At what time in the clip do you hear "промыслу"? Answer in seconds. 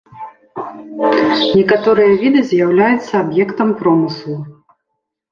3.83-4.35